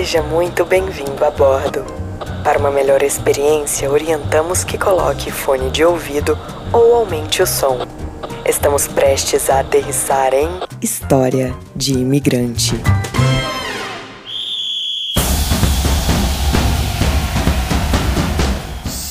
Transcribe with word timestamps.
Seja 0.00 0.22
muito 0.22 0.64
bem-vindo 0.64 1.22
a 1.22 1.30
bordo. 1.30 1.84
Para 2.42 2.58
uma 2.58 2.70
melhor 2.70 3.02
experiência, 3.02 3.90
orientamos 3.90 4.64
que 4.64 4.78
coloque 4.78 5.30
fone 5.30 5.70
de 5.70 5.84
ouvido 5.84 6.38
ou 6.72 6.94
aumente 6.94 7.42
o 7.42 7.46
som. 7.46 7.86
Estamos 8.46 8.88
prestes 8.88 9.50
a 9.50 9.60
aterrissar 9.60 10.32
em 10.32 10.48
História 10.80 11.54
de 11.76 11.92
Imigrante. 11.92 12.76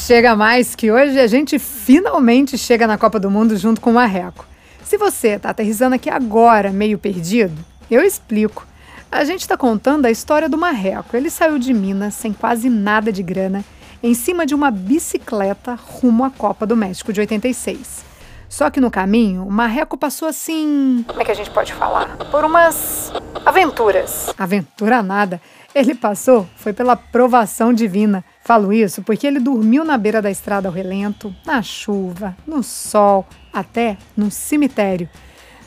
Chega 0.08 0.36
mais 0.36 0.74
que 0.74 0.92
hoje 0.92 1.20
a 1.20 1.28
gente 1.28 1.60
finalmente 1.60 2.58
chega 2.58 2.88
na 2.88 2.98
Copa 2.98 3.20
do 3.20 3.30
Mundo 3.30 3.56
junto 3.58 3.80
com 3.80 3.92
o 3.92 3.94
Marreco. 3.94 4.44
Se 4.84 4.98
você 4.98 5.36
está 5.36 5.52
aterrissando 5.52 5.94
aqui 5.94 6.10
agora, 6.10 6.72
meio 6.72 6.98
perdido, 6.98 7.64
eu 7.92 8.02
explico. 8.02 8.69
A 9.12 9.24
gente 9.24 9.42
está 9.42 9.58
contando 9.58 10.06
a 10.06 10.12
história 10.12 10.48
do 10.48 10.58
Marreco. 10.58 11.18
Ele 11.18 11.32
saiu 11.32 11.58
de 11.58 11.74
Minas 11.74 12.14
sem 12.14 12.32
quase 12.32 12.70
nada 12.70 13.12
de 13.12 13.24
grana, 13.24 13.66
em 14.04 14.14
cima 14.14 14.46
de 14.46 14.54
uma 14.54 14.70
bicicleta 14.70 15.74
rumo 15.74 16.24
à 16.24 16.30
Copa 16.30 16.66
do 16.66 16.76
México 16.76 17.12
de 17.12 17.20
86. 17.20 18.06
Só 18.48 18.70
que 18.70 18.80
no 18.80 18.92
caminho, 18.92 19.46
o 19.48 19.52
Marreco 19.52 19.98
passou 19.98 20.28
assim. 20.28 21.04
Como 21.08 21.22
é 21.22 21.26
que 21.26 21.32
a 21.32 21.36
gente 21.36 21.50
pode 21.50 21.74
falar? 21.74 22.18
Por 22.30 22.46
umas 22.46 23.12
aventuras. 23.46 24.32
Aventura 24.38 25.02
nada. 25.02 25.42
Ele 25.74 25.96
passou 25.96 26.48
foi 26.56 26.72
pela 26.72 26.96
provação 26.96 27.74
divina. 27.74 28.24
Falo 28.44 28.72
isso 28.72 29.02
porque 29.02 29.26
ele 29.26 29.40
dormiu 29.40 29.84
na 29.84 29.98
beira 29.98 30.22
da 30.22 30.30
estrada 30.30 30.68
ao 30.68 30.74
relento, 30.74 31.36
na 31.46 31.64
chuva, 31.64 32.38
no 32.46 32.62
sol, 32.62 33.28
até 33.52 33.98
no 34.16 34.30
cemitério. 34.30 35.10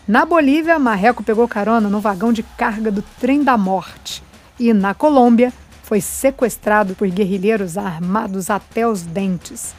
Na 0.06 0.24
Bolívia, 0.24 0.78
Marreco 0.78 1.22
pegou 1.22 1.46
carona 1.46 1.88
no 1.88 2.00
vagão 2.00 2.32
de 2.32 2.42
carga 2.42 2.90
do 2.90 3.02
trem 3.20 3.44
da 3.44 3.56
morte. 3.56 4.22
E 4.58 4.72
na 4.72 4.94
Colômbia, 4.94 5.52
foi 5.82 6.00
sequestrado 6.00 6.94
por 6.94 7.08
guerrilheiros 7.08 7.76
armados 7.76 8.50
até 8.50 8.86
os 8.86 9.02
dentes. 9.02 9.74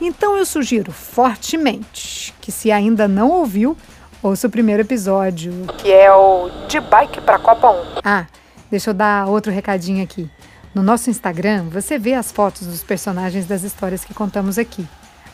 Então 0.00 0.36
eu 0.36 0.44
sugiro 0.44 0.92
fortemente 0.92 2.34
que, 2.40 2.52
se 2.52 2.70
ainda 2.70 3.08
não 3.08 3.30
ouviu, 3.30 3.76
ouça 4.22 4.46
o 4.46 4.50
primeiro 4.50 4.82
episódio, 4.82 5.52
que 5.78 5.90
é 5.90 6.12
o 6.12 6.50
De 6.68 6.78
Bike 6.78 7.22
para 7.22 7.38
Copa 7.38 7.70
1. 7.70 7.84
Ah, 8.04 8.26
deixa 8.70 8.90
eu 8.90 8.94
dar 8.94 9.26
outro 9.26 9.50
recadinho 9.50 10.04
aqui. 10.04 10.30
No 10.74 10.82
nosso 10.82 11.08
Instagram, 11.08 11.70
você 11.70 11.98
vê 11.98 12.12
as 12.12 12.30
fotos 12.30 12.66
dos 12.66 12.84
personagens 12.84 13.46
das 13.46 13.62
histórias 13.62 14.04
que 14.04 14.12
contamos 14.12 14.58
aqui. 14.58 14.86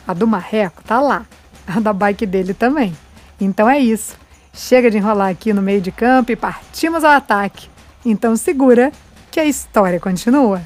A 0.07 0.13
do 0.13 0.25
Marreco 0.25 0.81
tá 0.85 1.01
lá, 1.01 1.25
a 1.67 1.81
da 1.81 1.91
bike 1.91 2.25
dele 2.25 2.53
também. 2.53 2.95
Então 3.41 3.69
é 3.69 3.77
isso. 3.77 4.22
Chega 4.55 4.91
de 4.91 4.97
enrolar 4.99 5.29
aqui 5.29 5.51
no 5.51 5.63
meio 5.63 5.81
de 5.81 5.91
campo 5.91 6.31
e 6.31 6.35
partimos 6.35 7.03
ao 7.03 7.11
ataque. 7.11 7.67
Então 8.05 8.35
segura 8.35 8.91
que 9.31 9.39
a 9.39 9.45
história 9.45 9.99
continua. 9.99 10.61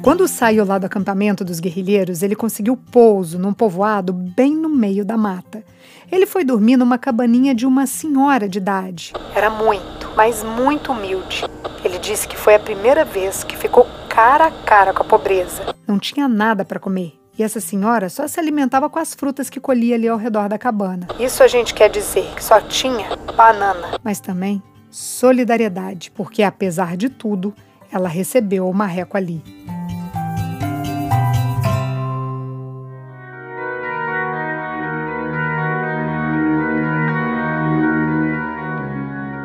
Quando 0.00 0.28
saiu 0.28 0.64
lá 0.64 0.78
do 0.78 0.86
acampamento 0.86 1.44
dos 1.44 1.58
guerrilheiros, 1.58 2.22
ele 2.22 2.36
conseguiu 2.36 2.76
pouso 2.76 3.38
num 3.38 3.52
povoado 3.52 4.12
bem 4.12 4.54
no 4.54 4.68
meio 4.68 5.04
da 5.04 5.16
mata. 5.16 5.64
Ele 6.10 6.26
foi 6.26 6.44
dormir 6.44 6.76
numa 6.76 6.98
cabaninha 6.98 7.54
de 7.54 7.66
uma 7.66 7.86
senhora 7.86 8.48
de 8.48 8.58
idade. 8.58 9.12
Era 9.34 9.48
muito, 9.48 10.10
mas 10.16 10.44
muito 10.44 10.92
humilde. 10.92 11.44
Ele 11.84 11.91
disse 12.02 12.26
que 12.26 12.36
foi 12.36 12.56
a 12.56 12.58
primeira 12.58 13.04
vez 13.04 13.44
que 13.44 13.56
ficou 13.56 13.86
cara 14.08 14.46
a 14.46 14.50
cara 14.50 14.92
com 14.92 15.02
a 15.02 15.06
pobreza. 15.06 15.74
Não 15.86 15.98
tinha 15.98 16.28
nada 16.28 16.64
para 16.64 16.80
comer. 16.80 17.14
E 17.38 17.42
essa 17.42 17.60
senhora 17.60 18.10
só 18.10 18.26
se 18.26 18.38
alimentava 18.38 18.90
com 18.90 18.98
as 18.98 19.14
frutas 19.14 19.48
que 19.48 19.60
colhia 19.60 19.94
ali 19.94 20.06
ao 20.06 20.18
redor 20.18 20.48
da 20.48 20.58
cabana. 20.58 21.06
Isso 21.18 21.42
a 21.42 21.48
gente 21.48 21.72
quer 21.72 21.88
dizer 21.88 22.30
que 22.34 22.44
só 22.44 22.60
tinha 22.60 23.16
banana. 23.34 23.98
Mas 24.02 24.20
também 24.20 24.62
solidariedade, 24.90 26.10
porque 26.10 26.42
apesar 26.42 26.96
de 26.98 27.08
tudo, 27.08 27.54
ela 27.90 28.08
recebeu 28.08 28.68
o 28.68 28.74
marreco 28.74 29.16
ali. 29.16 29.42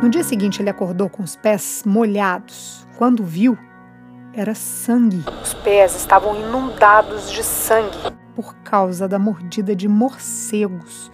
No 0.08 0.12
dia 0.12 0.24
seguinte, 0.24 0.62
ele 0.62 0.70
acordou 0.70 1.10
com 1.10 1.22
os 1.22 1.36
pés 1.36 1.84
molhados. 1.86 2.88
Quando 2.98 3.26
viu, 3.26 3.58
era 4.34 4.56
sangue. 4.56 5.22
Os 5.44 5.54
pés 5.54 5.98
estavam 5.98 6.34
inundados 6.34 7.30
de 7.30 7.44
sangue 7.44 8.16
por 8.34 8.56
causa 8.64 9.06
da 9.06 9.20
mordida 9.20 9.76
de 9.76 9.86
morcegos. 9.86 11.12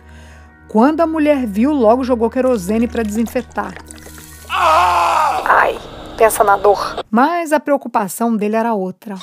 Quando 0.67 1.01
a 1.01 1.07
mulher 1.07 1.47
viu, 1.47 1.71
logo 1.71 2.03
jogou 2.03 2.29
querosene 2.29 2.87
para 2.87 3.01
desinfetar. 3.01 3.73
Ai, 4.47 5.75
pensa 6.15 6.43
na 6.43 6.55
dor. 6.55 7.03
Mas 7.09 7.51
a 7.51 7.59
preocupação 7.59 8.37
dele 8.37 8.57
era 8.57 8.75
outra. 8.75 9.15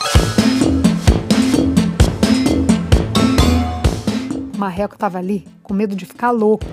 O 4.53 4.59
Marreco 4.59 4.95
estava 4.95 5.19
ali 5.19 5.47
com 5.63 5.73
medo 5.73 5.95
de 5.95 6.07
ficar 6.07 6.33
louco. 6.33 6.67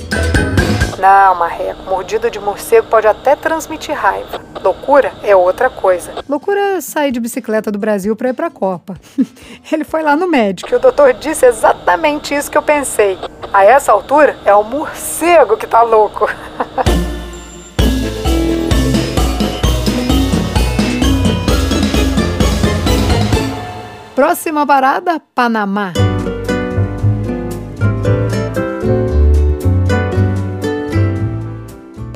Não, 0.98 1.36
Marreco, 1.36 1.84
mordida 1.84 2.30
de 2.30 2.40
morcego 2.40 2.88
pode 2.88 3.08
até 3.08 3.36
transmitir 3.36 3.96
raiva. 3.96 4.42
Loucura 4.64 5.14
é 5.24 5.36
outra 5.36 5.70
coisa. 5.70 6.12
Loucura 6.28 6.60
é 6.60 6.82
sair 6.82 7.12
de 7.12 7.20
bicicleta 7.20 7.72
do 7.72 7.78
Brasil 7.78 8.16
para 8.16 8.30
ir 8.30 8.34
para 8.34 8.48
a 8.48 8.52
Copa. 8.52 8.96
Ele 9.72 9.84
foi 9.84 10.02
lá 10.02 10.16
no 10.16 10.28
médico 10.28 10.72
e 10.72 10.76
o 10.76 10.80
doutor 10.80 11.14
disse 11.14 11.46
exatamente 11.46 12.34
isso 12.34 12.50
que 12.50 12.58
eu 12.58 12.64
pensei. 12.64 13.18
A 13.54 13.64
essa 13.64 13.92
altura 13.92 14.36
é 14.44 14.54
o 14.54 14.64
morcego 14.64 15.56
que 15.56 15.68
tá 15.68 15.84
louco. 15.84 16.28
Próxima 24.16 24.66
parada, 24.66 25.22
Panamá. 25.36 25.94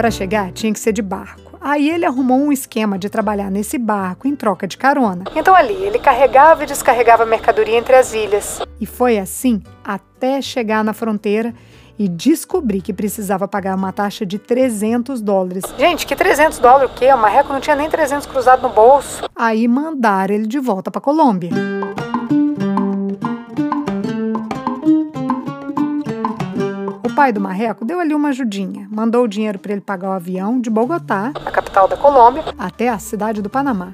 Para 0.01 0.09
chegar, 0.09 0.51
tinha 0.51 0.73
que 0.73 0.79
ser 0.79 0.93
de 0.93 1.01
barco. 1.03 1.59
Aí 1.61 1.87
ele 1.87 2.07
arrumou 2.07 2.39
um 2.39 2.51
esquema 2.51 2.97
de 2.97 3.07
trabalhar 3.07 3.51
nesse 3.51 3.77
barco 3.77 4.27
em 4.27 4.35
troca 4.35 4.65
de 4.65 4.75
carona. 4.75 5.25
Então 5.35 5.53
ali, 5.53 5.75
ele 5.75 5.99
carregava 5.99 6.63
e 6.63 6.65
descarregava 6.65 7.23
mercadoria 7.23 7.77
entre 7.77 7.93
as 7.93 8.11
ilhas. 8.11 8.59
E 8.79 8.87
foi 8.87 9.19
assim 9.19 9.61
até 9.83 10.41
chegar 10.41 10.83
na 10.83 10.91
fronteira 10.91 11.53
e 11.99 12.07
descobrir 12.07 12.81
que 12.81 12.91
precisava 12.91 13.47
pagar 13.47 13.75
uma 13.75 13.93
taxa 13.93 14.25
de 14.25 14.39
300 14.39 15.21
dólares. 15.21 15.65
Gente, 15.77 16.07
que 16.07 16.15
300 16.15 16.57
dólares 16.57 16.89
o 16.89 16.95
quê? 16.95 17.13
O 17.13 17.17
Marreco 17.19 17.53
não 17.53 17.59
tinha 17.59 17.75
nem 17.75 17.87
300 17.87 18.25
cruzado 18.25 18.63
no 18.63 18.69
bolso. 18.69 19.29
Aí 19.35 19.67
mandaram 19.67 20.33
ele 20.33 20.47
de 20.47 20.57
volta 20.57 20.89
para 20.89 20.99
Colômbia. 20.99 21.51
Pai 27.21 27.31
do 27.31 27.39
Marreco 27.39 27.85
deu 27.85 27.99
ali 27.99 28.15
uma 28.15 28.29
ajudinha, 28.29 28.87
mandou 28.89 29.25
o 29.25 29.27
dinheiro 29.27 29.59
para 29.59 29.73
ele 29.73 29.81
pagar 29.81 30.09
o 30.09 30.13
avião 30.13 30.59
de 30.59 30.71
Bogotá, 30.71 31.31
a 31.35 31.51
capital 31.51 31.87
da 31.87 31.95
Colômbia, 31.95 32.43
até 32.57 32.89
a 32.89 32.97
cidade 32.97 33.43
do 33.43 33.49
Panamá. 33.49 33.93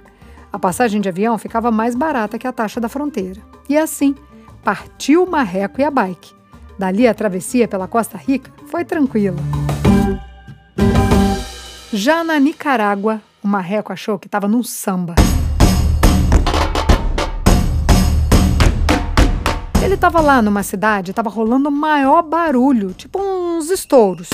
A 0.50 0.58
passagem 0.58 1.02
de 1.02 1.10
avião 1.10 1.38
ficava 1.38 1.70
mais 1.70 1.94
barata 1.94 2.40
que 2.40 2.48
a 2.48 2.54
taxa 2.54 2.80
da 2.80 2.88
fronteira. 2.88 3.42
E 3.68 3.78
assim, 3.78 4.16
partiu 4.64 5.26
o 5.26 5.30
Marreco 5.30 5.82
e 5.82 5.84
a 5.84 5.92
bike. 5.92 6.34
Dali 6.80 7.06
a 7.06 7.14
travessia 7.14 7.68
pela 7.68 7.86
Costa 7.86 8.18
Rica 8.18 8.50
foi 8.68 8.86
tranquila. 8.86 9.36
Já 11.92 12.24
na 12.24 12.40
Nicarágua, 12.40 13.22
o 13.44 13.48
Marreco 13.50 13.92
achou 13.92 14.18
que 14.18 14.30
estava 14.30 14.48
num 14.48 14.64
samba. 14.64 15.16
Ele 19.98 20.06
estava 20.06 20.22
lá 20.22 20.44
numa 20.44 20.62
cidade, 20.62 21.10
estava 21.10 21.28
rolando 21.28 21.70
o 21.70 21.72
maior 21.72 22.22
barulho, 22.22 22.94
tipo 22.94 23.20
uns 23.20 23.72
estouros. 23.72 24.30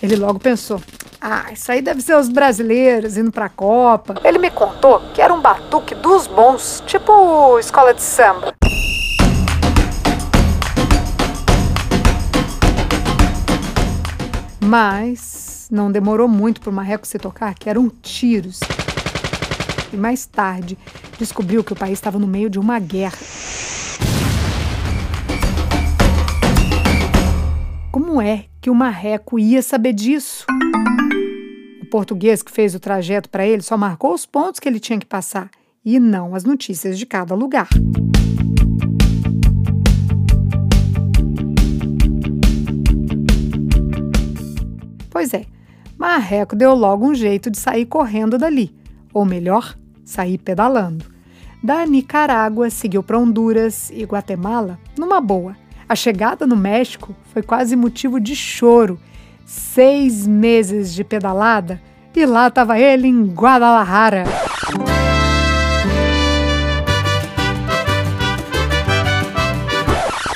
Ele 0.00 0.14
logo 0.14 0.38
pensou: 0.38 0.80
ah, 1.20 1.50
isso 1.52 1.72
aí 1.72 1.82
deve 1.82 2.00
ser 2.00 2.14
os 2.14 2.28
brasileiros 2.28 3.16
indo 3.16 3.32
pra 3.32 3.48
Copa. 3.48 4.14
Ele 4.22 4.38
me 4.38 4.48
contou 4.48 5.00
que 5.12 5.20
era 5.20 5.34
um 5.34 5.40
batuque 5.40 5.92
dos 5.96 6.28
bons, 6.28 6.84
tipo 6.86 7.58
escola 7.58 7.92
de 7.92 8.00
samba. 8.00 8.54
Mas 14.64 15.66
não 15.68 15.90
demorou 15.90 16.28
muito 16.28 16.60
para 16.60 16.70
o 16.70 16.72
Marreco 16.72 17.08
se 17.08 17.18
tocar 17.18 17.54
que 17.54 17.68
eram 17.68 17.88
tiros. 17.88 18.60
E 19.92 19.96
mais 19.96 20.26
tarde 20.26 20.78
descobriu 21.18 21.64
que 21.64 21.72
o 21.72 21.76
país 21.76 21.94
estava 21.94 22.20
no 22.20 22.28
meio 22.28 22.48
de 22.48 22.60
uma 22.60 22.78
guerra. 22.78 23.18
como 28.10 28.20
é 28.20 28.46
que 28.60 28.68
o 28.68 28.74
marreco 28.74 29.38
ia 29.38 29.62
saber 29.62 29.92
disso? 29.92 30.44
O 31.80 31.86
português 31.86 32.42
que 32.42 32.50
fez 32.50 32.74
o 32.74 32.80
trajeto 32.80 33.30
para 33.30 33.46
ele 33.46 33.62
só 33.62 33.76
marcou 33.76 34.12
os 34.12 34.26
pontos 34.26 34.58
que 34.58 34.68
ele 34.68 34.80
tinha 34.80 34.98
que 34.98 35.06
passar 35.06 35.48
e 35.84 36.00
não 36.00 36.34
as 36.34 36.42
notícias 36.42 36.98
de 36.98 37.06
cada 37.06 37.36
lugar. 37.36 37.68
Pois 45.08 45.32
é, 45.32 45.46
Marreco 45.96 46.56
deu 46.56 46.74
logo 46.74 47.06
um 47.06 47.14
jeito 47.14 47.48
de 47.48 47.58
sair 47.60 47.86
correndo 47.86 48.36
dali, 48.36 48.74
ou 49.14 49.24
melhor, 49.24 49.78
sair 50.04 50.38
pedalando. 50.38 51.04
Da 51.62 51.86
Nicarágua 51.86 52.70
seguiu 52.70 53.04
para 53.04 53.20
Honduras 53.20 53.88
e 53.90 54.02
Guatemala 54.02 54.80
numa 54.98 55.20
boa, 55.20 55.56
a 55.90 55.96
chegada 55.96 56.46
no 56.46 56.54
México 56.54 57.16
foi 57.32 57.42
quase 57.42 57.74
motivo 57.74 58.20
de 58.20 58.36
choro. 58.36 58.96
Seis 59.44 60.24
meses 60.24 60.94
de 60.94 61.02
pedalada 61.02 61.82
e 62.14 62.24
lá 62.24 62.46
estava 62.46 62.78
ele 62.78 63.08
em 63.08 63.26
Guadalajara. 63.26 64.22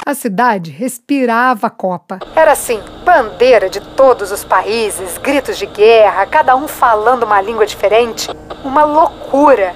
A 0.05 0.13
cidade 0.13 0.73
respirava 0.73 1.69
a 1.69 1.71
Copa. 1.71 2.19
Era 2.35 2.51
assim, 2.51 2.81
bandeira 3.05 3.71
de 3.71 3.81
todos 3.81 4.33
os 4.33 4.43
países, 4.43 5.19
gritos 5.19 5.57
de 5.57 5.67
guerra, 5.67 6.27
cada 6.27 6.57
um 6.57 6.67
falando 6.67 7.23
uma 7.23 7.41
língua 7.41 7.65
diferente. 7.65 8.29
Uma 8.65 8.83
loucura. 8.83 9.73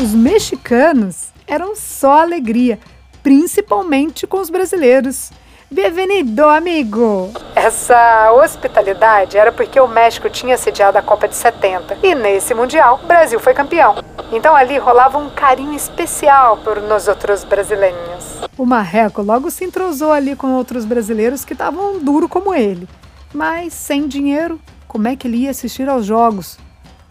Os 0.00 0.14
mexicanos 0.14 1.32
eram 1.44 1.74
só 1.74 2.20
alegria, 2.20 2.78
principalmente 3.20 4.28
com 4.28 4.38
os 4.38 4.48
brasileiros. 4.48 5.32
Bem-vindo, 5.68 6.44
amigo! 6.44 7.32
Essa 7.52 8.30
hospitalidade 8.30 9.36
era 9.36 9.50
porque 9.50 9.80
o 9.80 9.88
México 9.88 10.30
tinha 10.30 10.56
sediado 10.56 10.96
a 10.96 11.02
Copa 11.02 11.26
de 11.26 11.34
70 11.34 11.98
e 12.00 12.14
nesse 12.14 12.54
Mundial 12.54 13.00
o 13.02 13.06
Brasil 13.08 13.40
foi 13.40 13.52
campeão. 13.52 13.96
Então 14.30 14.54
ali 14.54 14.78
rolava 14.78 15.18
um 15.18 15.30
carinho 15.30 15.74
especial 15.74 16.58
por 16.58 16.80
nós 16.80 17.08
outros 17.08 17.42
brasileiros. 17.42 18.38
O 18.56 18.64
Marreco 18.64 19.20
logo 19.20 19.50
se 19.50 19.64
entrosou 19.64 20.12
ali 20.12 20.36
com 20.36 20.52
outros 20.52 20.84
brasileiros 20.84 21.44
que 21.44 21.54
estavam 21.54 21.98
duro 21.98 22.28
como 22.28 22.54
ele. 22.54 22.88
Mas 23.34 23.74
sem 23.74 24.06
dinheiro, 24.06 24.60
como 24.86 25.08
é 25.08 25.16
que 25.16 25.26
ele 25.26 25.38
ia 25.38 25.50
assistir 25.50 25.88
aos 25.88 26.06
jogos? 26.06 26.56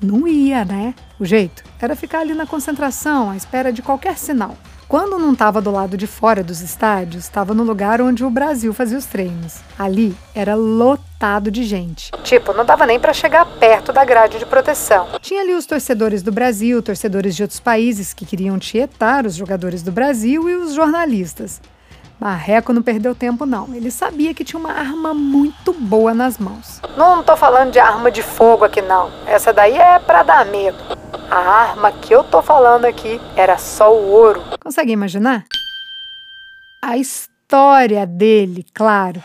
Não 0.01 0.27
ia, 0.27 0.63
né? 0.63 0.93
O 1.19 1.25
jeito 1.25 1.63
era 1.81 1.95
ficar 1.95 2.19
ali 2.19 2.33
na 2.33 2.45
concentração, 2.45 3.31
à 3.31 3.35
espera 3.35 3.73
de 3.73 3.81
qualquer 3.81 4.17
sinal. 4.17 4.55
Quando 4.87 5.19
não 5.19 5.33
estava 5.33 5.59
do 5.59 5.69
lado 5.69 5.97
de 5.97 6.07
fora 6.07 6.41
dos 6.41 6.61
estádios, 6.61 7.25
estava 7.25 7.53
no 7.53 7.63
lugar 7.63 7.99
onde 7.99 8.23
o 8.23 8.29
Brasil 8.29 8.73
fazia 8.73 8.97
os 8.97 9.05
treinos. 9.05 9.55
Ali 9.77 10.15
era 10.33 10.55
lotado 10.55 11.51
de 11.51 11.63
gente. 11.63 12.09
Tipo, 12.23 12.53
não 12.53 12.63
dava 12.63 12.85
nem 12.85 12.97
para 12.97 13.11
chegar 13.11 13.45
perto 13.59 13.91
da 13.91 14.05
grade 14.05 14.39
de 14.39 14.45
proteção. 14.45 15.07
Tinha 15.19 15.41
ali 15.41 15.53
os 15.53 15.65
torcedores 15.65 16.23
do 16.23 16.31
Brasil, 16.31 16.81
torcedores 16.81 17.35
de 17.35 17.41
outros 17.41 17.59
países 17.59 18.13
que 18.13 18.25
queriam 18.25 18.57
tietar 18.57 19.25
os 19.25 19.35
jogadores 19.35 19.83
do 19.83 19.91
Brasil 19.91 20.49
e 20.49 20.55
os 20.55 20.73
jornalistas. 20.73 21.59
Marreco 22.19 22.73
não 22.73 22.81
perdeu 22.81 23.13
tempo, 23.13 23.45
não. 23.45 23.73
Ele 23.75 23.91
sabia 23.91 24.33
que 24.33 24.43
tinha 24.43 24.59
uma 24.59 24.71
arma 24.71 25.13
muito 25.13 25.71
boa 25.71 26.15
nas 26.15 26.39
mãos. 26.39 26.81
Não 26.97 27.23
tô 27.23 27.37
falando 27.37 27.71
de 27.71 27.79
arma 27.79 28.09
de 28.09 28.23
fogo 28.23 28.65
aqui, 28.65 28.81
não. 28.81 29.11
Essa 29.27 29.53
daí 29.53 29.77
é 29.77 29.99
para 29.99 30.23
dar 30.23 30.45
medo. 30.47 30.77
A 31.29 31.37
arma 31.37 31.91
que 31.91 32.13
eu 32.13 32.23
tô 32.23 32.41
falando 32.41 32.85
aqui 32.85 33.21
era 33.35 33.57
só 33.59 33.93
o 33.93 34.09
ouro. 34.09 34.41
Consegue 34.59 34.91
imaginar? 34.91 35.45
A 36.81 36.97
história 36.97 38.05
dele, 38.07 38.65
claro. 38.73 39.21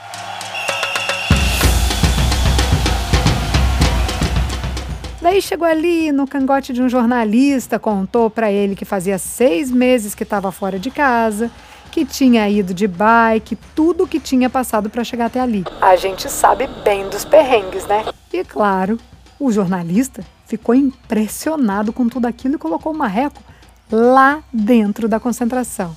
Daí 5.23 5.41
chegou 5.41 5.67
ali 5.67 6.13
no 6.13 6.27
cangote 6.27 6.73
de 6.73 6.83
um 6.83 6.89
jornalista, 6.89 7.79
contou 7.79 8.29
para 8.29 8.51
ele 8.51 8.75
que 8.75 8.85
fazia 8.85 9.17
seis 9.19 9.71
meses 9.71 10.15
que 10.17 10.25
estava 10.25 10.51
fora 10.51 10.81
de 10.81 10.91
casa, 10.91 11.51
que 11.93 12.07
tinha 12.07 12.49
ido 12.49 12.73
de 12.73 12.89
bike, 12.89 13.55
tudo 13.77 14.05
o 14.05 14.09
que 14.09 14.19
tinha 14.19 14.49
passado 14.49 14.89
para 14.89 15.05
chegar 15.05 15.27
até 15.27 15.39
ali. 15.39 15.63
A 15.81 15.95
gente 15.95 16.29
sabe 16.31 16.67
bem 16.83 17.07
dos 17.11 17.23
perrengues, 17.23 17.87
né? 17.87 18.07
E 18.33 18.43
claro, 18.43 18.99
o 19.39 19.53
jornalista 19.53 20.25
ficou 20.47 20.75
impressionado 20.75 21.93
com 21.93 22.09
tudo 22.09 22.27
aquilo 22.27 22.55
e 22.55 22.59
colocou 22.59 22.93
o 22.93 22.97
marreco 22.97 23.43
lá 23.91 24.43
dentro 24.51 25.07
da 25.07 25.21
concentração. 25.21 25.95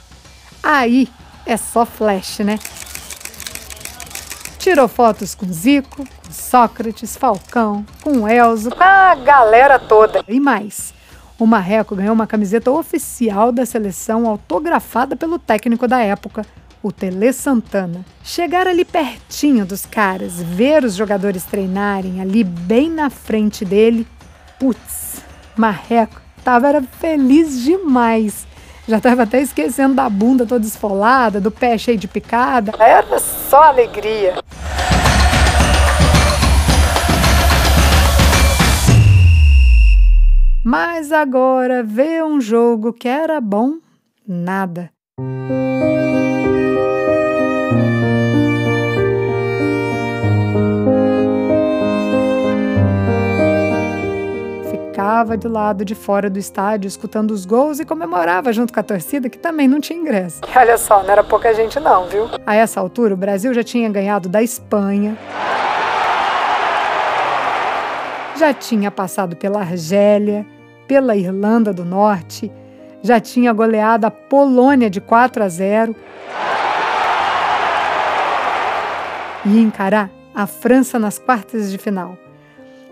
Aí 0.62 1.08
é 1.46 1.56
só 1.56 1.86
flash, 1.86 2.40
né? 2.40 2.60
Tirou 4.60 4.88
fotos 4.88 5.34
com 5.34 5.46
Zico, 5.46 5.98
com 5.98 6.32
Sócrates, 6.32 7.16
Falcão, 7.16 7.86
com 8.04 8.28
Elzo, 8.28 8.72
com 8.72 8.84
a 8.84 9.16
galera 9.16 9.80
toda. 9.80 10.26
E 10.28 10.40
mais, 10.40 10.94
o 11.38 11.46
Marreco 11.46 11.96
ganhou 11.96 12.14
uma 12.14 12.28
camiseta 12.28 12.72
oficial 12.72 13.52
da 13.52 13.66
seleção 13.66 14.28
autografada 14.28 15.16
pelo 15.16 15.38
técnico 15.38 15.88
da 15.88 16.00
época, 16.00 16.46
o 16.82 16.92
Tele 16.92 17.34
Santana. 17.34 18.06
Chegar 18.24 18.68
ali 18.68 18.86
pertinho 18.86 19.66
dos 19.66 19.86
caras, 19.86 20.42
ver 20.42 20.84
os 20.84 20.96
jogadores 20.96 21.44
treinarem 21.44 22.22
ali 22.22 22.44
bem 22.44 22.90
na 22.90 23.10
frente 23.10 23.66
dele, 23.66 24.08
putz, 24.60 25.22
Marreco 25.58 26.22
tava 26.44 26.68
era 26.68 26.82
feliz 26.82 27.62
demais. 27.64 28.46
Já 28.88 28.98
estava 28.98 29.24
até 29.24 29.42
esquecendo 29.42 29.96
da 29.96 30.08
bunda 30.08 30.46
toda 30.46 30.64
esfolada, 30.64 31.42
do 31.42 31.50
pé 31.50 31.76
cheio 31.76 31.98
de 31.98 32.08
picada. 32.08 32.72
Era 32.80 33.20
só 33.20 33.64
alegria. 33.64 34.36
Mas 40.78 41.10
agora 41.14 41.82
ver 41.82 42.22
um 42.22 42.42
jogo 42.42 42.92
que 42.92 43.08
era 43.08 43.40
bom, 43.40 43.76
nada. 44.28 44.92
Ficava 54.70 55.38
de 55.38 55.48
lado 55.48 55.86
de 55.86 55.96
fora 55.96 56.30
do 56.30 56.38
estádio 56.38 56.90
escutando 56.90 57.32
os 57.32 57.46
gols 57.46 57.80
e 57.80 57.86
comemorava 57.86 58.52
junto 58.52 58.74
com 58.74 58.80
a 58.82 58.84
torcida 58.84 59.30
que 59.30 59.38
também 59.38 59.70
não 59.70 59.80
tinha 59.80 59.98
ingresso. 59.98 60.42
E 60.54 60.58
olha 60.58 60.78
só, 60.78 61.02
não 61.04 61.10
era 61.10 61.24
pouca 61.24 61.54
gente 61.54 61.80
não, 61.80 62.06
viu? 62.08 62.28
A 62.46 62.54
essa 62.54 62.82
altura 62.82 63.14
o 63.14 63.18
Brasil 63.18 63.54
já 63.54 63.64
tinha 63.64 63.90
ganhado 63.90 64.28
da 64.28 64.44
Espanha, 64.44 65.18
já 68.38 68.54
tinha 68.54 68.92
passado 68.92 69.38
pela 69.38 69.62
Argélia, 69.62 70.46
pela 70.88 71.16
Irlanda 71.16 71.74
do 71.74 71.86
Norte, 71.86 72.52
já 73.02 73.20
tinha 73.20 73.54
goleado 73.54 74.08
a 74.08 74.12
Polônia 74.12 74.90
de 74.90 75.00
4 75.00 75.44
a 75.44 75.48
0 75.48 75.96
e 79.46 79.60
encarar 79.60 80.10
a 80.34 80.48
França 80.48 80.98
nas 80.98 81.20
quartas 81.20 81.72
de 81.72 81.78
final. 81.78 82.18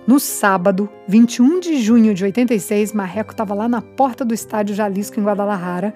No 0.05 0.19
sábado, 0.19 0.89
21 1.07 1.59
de 1.59 1.81
junho 1.81 2.13
de 2.13 2.23
86, 2.25 2.93
Marreco 2.93 3.31
estava 3.31 3.53
lá 3.53 3.67
na 3.67 3.81
porta 3.81 4.25
do 4.25 4.33
estádio 4.33 4.75
Jalisco 4.75 5.19
em 5.19 5.23
Guadalajara, 5.23 5.93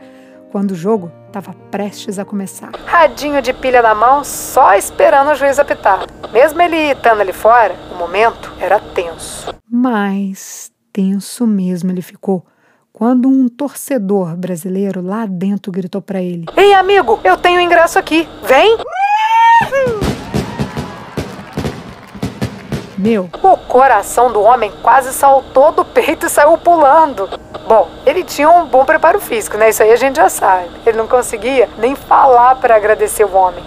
quando 0.49 0.71
o 0.71 0.75
jogo 0.75 1.11
estava 1.27 1.53
prestes 1.69 2.17
a 2.17 2.23
começar. 2.23 2.71
Radinho 2.85 3.41
de 3.41 3.53
pilha 3.53 3.81
na 3.81 3.93
mão, 3.93 4.23
só 4.23 4.75
esperando 4.75 5.31
o 5.31 5.35
juiz 5.35 5.59
apitar. 5.59 6.05
Mesmo 6.31 6.61
ele 6.61 6.93
estando 6.93 7.21
ali 7.21 7.33
fora, 7.33 7.75
o 7.91 7.95
momento 7.95 8.51
era 8.59 8.79
tenso. 8.79 9.53
Mas 9.69 10.71
tenso 10.97 11.45
mesmo 11.45 11.91
ele 11.91 12.01
ficou 12.01 12.43
quando 12.91 13.29
um 13.29 13.47
torcedor 13.47 14.35
brasileiro 14.35 14.99
lá 14.99 15.27
dentro 15.27 15.71
gritou 15.71 16.01
para 16.01 16.19
ele: 16.19 16.45
Ei, 16.57 16.73
amigo, 16.73 17.19
eu 17.23 17.37
tenho 17.37 17.61
ingresso 17.61 17.99
aqui, 17.99 18.27
vem! 18.41 18.75
Meu, 22.97 23.29
o 23.43 23.57
coração 23.57 24.33
do 24.33 24.41
homem 24.41 24.71
quase 24.81 25.13
saltou 25.13 25.71
do 25.71 25.85
peito 25.85 26.25
e 26.25 26.29
saiu 26.29 26.57
pulando. 26.57 27.29
Bom, 27.67 27.87
ele 28.03 28.23
tinha 28.23 28.49
um 28.49 28.65
bom 28.65 28.83
preparo 28.83 29.19
físico, 29.19 29.55
né? 29.55 29.69
Isso 29.69 29.83
aí 29.83 29.91
a 29.91 29.95
gente 29.95 30.15
já 30.15 30.29
sabe. 30.29 30.67
Ele 30.83 30.97
não 30.97 31.07
conseguia 31.07 31.69
nem 31.77 31.93
falar 31.93 32.55
para 32.55 32.75
agradecer 32.75 33.23
o 33.23 33.35
homem. 33.35 33.63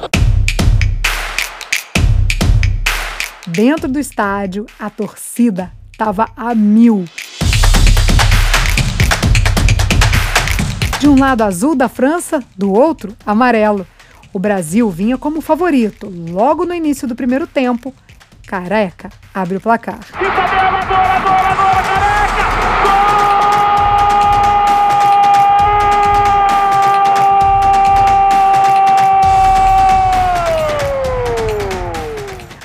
Dentro 3.47 3.89
do 3.89 4.01
estádio, 4.01 4.67
a 4.81 4.91
torcida 4.91 5.71
estava 5.93 6.29
a 6.35 6.55
mil. 6.55 7.05
De 11.01 11.09
um 11.09 11.19
lado 11.19 11.43
azul 11.43 11.75
da 11.75 11.89
França, 11.89 12.41
do 12.55 12.71
outro 12.71 13.17
amarelo. 13.25 13.87
O 14.35 14.39
Brasil 14.39 14.91
vinha 14.91 15.17
como 15.17 15.41
favorito 15.41 16.13
logo 16.31 16.67
no 16.67 16.75
início 16.75 17.09
do 17.09 17.17
primeiro 17.17 17.47
tempo. 17.47 17.95
Careca 18.47 19.11
abre 19.33 19.57
o 19.57 19.61
placar. 19.61 20.01
Careca! 20.13 20.61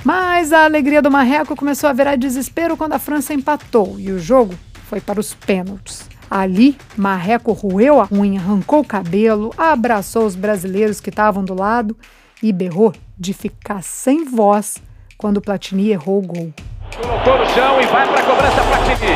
Mas 0.03 0.53
a 0.53 0.65
alegria 0.65 1.01
do 1.01 1.09
Marreco 1.09 1.55
começou 1.55 1.89
a 1.89 1.93
virar 1.93 2.17
desespero 2.17 2.77
quando 2.77 2.93
a 2.93 2.99
França 2.99 3.33
empatou 3.33 3.95
e 3.97 4.11
o 4.11 4.19
jogo 4.19 4.53
foi 4.87 5.01
para 5.01 5.19
os 5.19 5.33
pênaltis. 5.33 6.04
Ali, 6.29 6.77
Marreco 6.97 7.51
roeu 7.51 8.01
a 8.01 8.07
unha, 8.11 8.39
arrancou 8.39 8.79
o 8.79 8.85
cabelo, 8.85 9.53
abraçou 9.57 10.25
os 10.25 10.35
brasileiros 10.35 10.99
que 10.99 11.09
estavam 11.09 11.43
do 11.43 11.53
lado 11.53 11.95
e 12.41 12.51
berrou 12.51 12.93
de 13.17 13.33
ficar 13.33 13.81
sem 13.81 14.25
voz 14.25 14.81
quando 15.17 15.41
Platini 15.41 15.91
errou 15.91 16.19
o 16.19 16.27
gol. 16.27 16.53
Colocou 16.95 17.37
no 17.37 17.45
chão 17.49 17.81
e 17.81 17.85
vai 17.87 18.07
para 18.07 18.19
a 18.19 18.23
cobrança 18.23 18.61
Platini. 18.63 19.15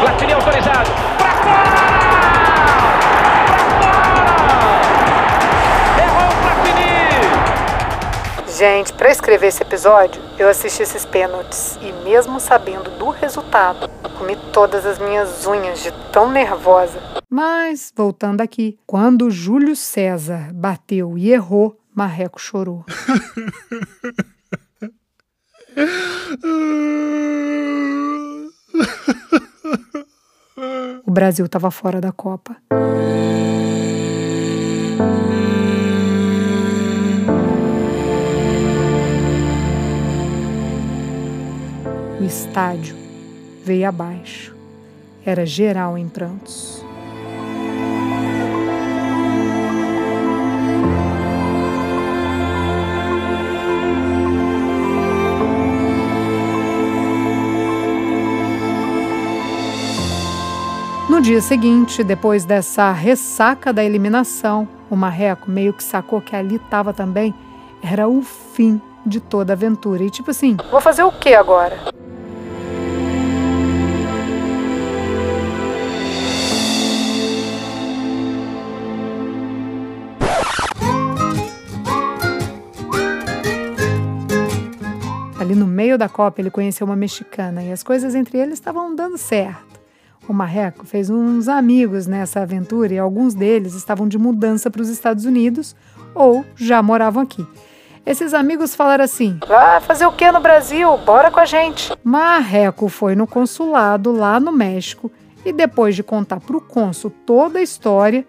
Platini 0.00 0.32
autorizado. 0.32 0.90
Para 1.18 1.32
fora! 1.42 2.09
Gente, 8.60 8.92
para 8.92 9.10
escrever 9.10 9.46
esse 9.46 9.62
episódio, 9.62 10.20
eu 10.38 10.46
assisti 10.46 10.82
esses 10.82 11.06
pênaltis 11.06 11.78
e 11.80 11.90
mesmo 12.04 12.38
sabendo 12.38 12.90
do 12.98 13.08
resultado, 13.08 13.88
comi 14.18 14.36
todas 14.52 14.84
as 14.84 14.98
minhas 14.98 15.46
unhas 15.46 15.82
de 15.82 15.90
tão 16.12 16.30
nervosa. 16.30 17.00
Mas, 17.26 17.90
voltando 17.96 18.42
aqui, 18.42 18.78
quando 18.86 19.30
Júlio 19.30 19.74
César 19.74 20.52
bateu 20.52 21.16
e 21.16 21.32
errou, 21.32 21.80
Marreco 21.94 22.38
chorou. 22.38 22.84
o 31.06 31.10
Brasil 31.10 31.46
estava 31.46 31.70
fora 31.70 31.98
da 31.98 32.12
Copa. 32.12 32.58
O 42.20 42.22
estádio 42.22 42.94
veio 43.64 43.88
abaixo. 43.88 44.54
Era 45.24 45.46
geral 45.46 45.96
em 45.96 46.06
prantos. 46.06 46.84
No 61.08 61.22
dia 61.22 61.40
seguinte, 61.40 62.04
depois 62.04 62.44
dessa 62.44 62.92
ressaca 62.92 63.72
da 63.72 63.82
eliminação, 63.82 64.68
o 64.90 64.96
Marreco 64.96 65.50
meio 65.50 65.72
que 65.72 65.82
sacou 65.82 66.20
que 66.20 66.36
ali 66.36 66.56
estava 66.56 66.92
também 66.92 67.34
era 67.82 68.06
o 68.06 68.20
fim 68.20 68.78
de 69.06 69.20
toda 69.20 69.52
a 69.52 69.54
aventura. 69.54 70.02
E 70.04 70.10
tipo 70.10 70.30
assim, 70.30 70.58
vou 70.70 70.82
fazer 70.82 71.02
o 71.02 71.10
que 71.10 71.34
agora? 71.34 71.78
Meio 85.80 85.96
da 85.96 86.10
Copa, 86.10 86.42
ele 86.42 86.50
conheceu 86.50 86.86
uma 86.86 86.94
mexicana 86.94 87.62
e 87.62 87.72
as 87.72 87.82
coisas 87.82 88.14
entre 88.14 88.36
eles 88.36 88.52
estavam 88.52 88.94
dando 88.94 89.16
certo. 89.16 89.80
O 90.28 90.32
Marreco 90.34 90.84
fez 90.84 91.08
uns 91.08 91.48
amigos 91.48 92.06
nessa 92.06 92.40
aventura 92.40 92.92
e 92.92 92.98
alguns 92.98 93.32
deles 93.32 93.72
estavam 93.72 94.06
de 94.06 94.18
mudança 94.18 94.70
para 94.70 94.82
os 94.82 94.90
Estados 94.90 95.24
Unidos 95.24 95.74
ou 96.14 96.44
já 96.54 96.82
moravam 96.82 97.22
aqui. 97.22 97.46
Esses 98.04 98.34
amigos 98.34 98.74
falaram 98.74 99.04
assim: 99.04 99.38
Vai 99.48 99.80
fazer 99.80 100.04
o 100.04 100.12
que 100.12 100.30
no 100.30 100.38
Brasil? 100.38 100.98
Bora 100.98 101.30
com 101.30 101.40
a 101.40 101.46
gente. 101.46 101.90
Marreco 102.04 102.90
foi 102.90 103.14
no 103.14 103.26
consulado 103.26 104.12
lá 104.12 104.38
no 104.38 104.52
México 104.52 105.10
e 105.46 105.50
depois 105.50 105.96
de 105.96 106.02
contar 106.02 106.40
para 106.40 106.58
o 106.58 106.60
cônsul 106.60 107.10
toda 107.24 107.58
a 107.58 107.62
história, 107.62 108.26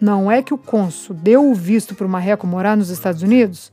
não 0.00 0.30
é 0.30 0.40
que 0.42 0.54
o 0.54 0.58
cônsul 0.58 1.14
deu 1.14 1.50
o 1.50 1.54
visto 1.54 1.94
para 1.94 2.06
o 2.06 2.08
Marreco 2.08 2.46
morar 2.46 2.78
nos 2.78 2.88
Estados 2.88 3.20
Unidos? 3.20 3.70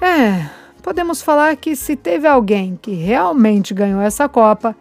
É, 0.00 0.46
podemos 0.82 1.22
falar 1.22 1.56
que 1.56 1.74
se 1.74 1.96
teve 1.96 2.28
alguém 2.28 2.78
que 2.80 2.92
realmente 2.94 3.72
ganhou 3.72 4.00
essa 4.00 4.28
Copa, 4.28 4.76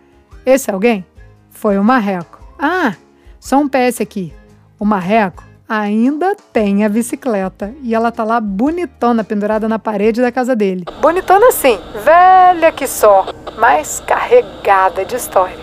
esse 0.45 0.69
alguém 0.69 1.05
foi 1.49 1.77
o 1.77 1.83
Marreco. 1.83 2.39
Ah, 2.59 2.95
só 3.39 3.57
um 3.57 3.67
PS 3.67 4.01
aqui. 4.01 4.33
O 4.79 4.85
Marreco 4.85 5.43
ainda 5.67 6.35
tem 6.53 6.85
a 6.85 6.89
bicicleta 6.89 7.73
e 7.81 7.95
ela 7.95 8.11
tá 8.11 8.23
lá 8.23 8.39
bonitona 8.39 9.23
pendurada 9.23 9.67
na 9.67 9.79
parede 9.79 10.21
da 10.21 10.31
casa 10.31 10.55
dele. 10.55 10.83
Bonitona 11.01 11.51
sim, 11.51 11.79
velha 12.03 12.71
que 12.71 12.87
só, 12.87 13.25
mas 13.57 14.03
carregada 14.05 15.03
de 15.05 15.15
história. 15.15 15.57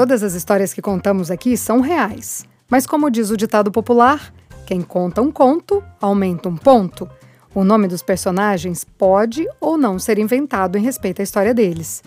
Todas 0.00 0.22
as 0.22 0.32
histórias 0.32 0.72
que 0.72 0.80
contamos 0.80 1.30
aqui 1.30 1.58
são 1.58 1.82
reais. 1.82 2.46
Mas, 2.70 2.86
como 2.86 3.10
diz 3.10 3.28
o 3.28 3.36
ditado 3.36 3.70
popular, 3.70 4.32
quem 4.64 4.80
conta 4.80 5.20
um 5.20 5.30
conto 5.30 5.84
aumenta 6.00 6.48
um 6.48 6.56
ponto. 6.56 7.06
O 7.54 7.62
nome 7.64 7.86
dos 7.86 8.02
personagens 8.02 8.82
pode 8.82 9.46
ou 9.60 9.76
não 9.76 9.98
ser 9.98 10.18
inventado 10.18 10.78
em 10.78 10.82
respeito 10.82 11.20
à 11.20 11.22
história 11.22 11.52
deles. 11.52 12.02